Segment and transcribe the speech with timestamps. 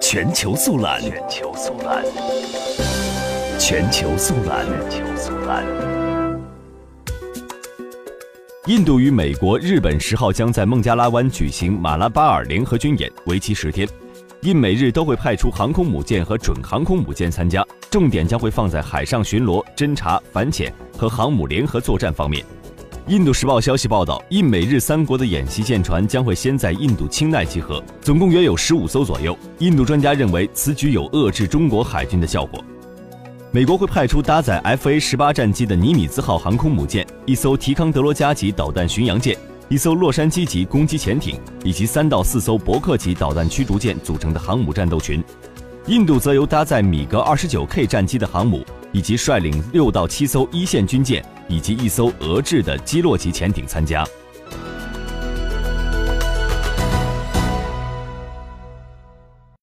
[0.00, 2.04] 全球速览，全球速览，
[3.58, 5.64] 全球速览，全球速览。
[8.66, 13.88] 印度与美国、日本十号将在孟加拉湾举行马拉巴尔联合军演，为期十天。
[14.42, 22.44] 印美日都会派出航空母舰和准航空母舰参加，重点将会放在海上巡逻、侦察、反潜和航母联合作战方面。
[23.08, 29.36] 印度时报消息报道，印美日三国的演习舰船将会先在印度清奈集合，总共约有十五艘左右。
[29.58, 32.62] 印度专家认为，此举有遏制中国海军的效果。
[33.50, 39.36] 美国会派出搭载 F A 十八战机的尼米兹号航空母舰，一艘提康德罗加级导弹巡洋舰。
[39.68, 45.22] 一艘洛杉矶级攻击潜艇以及三到四艘伯克级导弹驱逐舰组成的航母战斗群，
[45.86, 54.02] 印度则由搭载米格二十九 K 战机的航母，以及率领六到七艘一线军舰以及一艘俄制的基洛级潜艇参加。